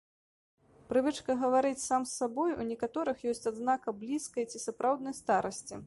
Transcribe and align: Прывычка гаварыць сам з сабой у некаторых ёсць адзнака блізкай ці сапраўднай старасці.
Прывычка 0.93 1.35
гаварыць 1.41 1.83
сам 1.89 2.01
з 2.11 2.17
сабой 2.21 2.55
у 2.55 2.63
некаторых 2.73 3.17
ёсць 3.33 3.49
адзнака 3.53 3.95
блізкай 4.01 4.45
ці 4.51 4.65
сапраўднай 4.67 5.19
старасці. 5.25 5.73